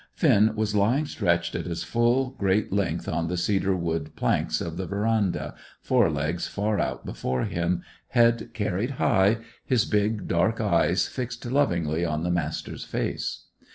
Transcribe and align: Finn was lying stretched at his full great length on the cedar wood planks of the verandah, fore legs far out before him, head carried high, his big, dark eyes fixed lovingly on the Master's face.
Finn 0.15 0.55
was 0.55 0.73
lying 0.73 1.05
stretched 1.05 1.53
at 1.53 1.67
his 1.67 1.83
full 1.83 2.31
great 2.31 2.73
length 2.73 3.07
on 3.07 3.27
the 3.27 3.37
cedar 3.37 3.75
wood 3.75 4.15
planks 4.15 4.59
of 4.59 4.75
the 4.75 4.87
verandah, 4.87 5.53
fore 5.83 6.09
legs 6.09 6.47
far 6.47 6.79
out 6.79 7.05
before 7.05 7.43
him, 7.43 7.83
head 8.07 8.49
carried 8.55 8.93
high, 8.97 9.37
his 9.63 9.85
big, 9.85 10.27
dark 10.27 10.59
eyes 10.59 11.07
fixed 11.07 11.45
lovingly 11.45 12.03
on 12.03 12.23
the 12.23 12.31
Master's 12.31 12.83
face. 12.83 13.43